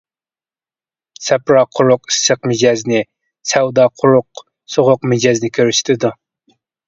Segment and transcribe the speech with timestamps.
[1.25, 3.03] سەپرا قۇرۇق ئىسسىق مىجەزنى،
[3.51, 4.43] سەۋدا قۇرۇق
[4.77, 6.13] سوغۇق مىجەزنى كۆرسىتىدۇ.